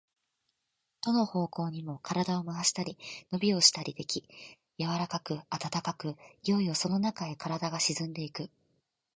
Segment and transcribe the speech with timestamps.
[1.01, 2.97] どの方向にも身体を廻したり、
[3.31, 4.27] のびをしたりでき、
[4.79, 8.49] 柔かく暖かく、いよいよそのなかへ身体が沈んでいく。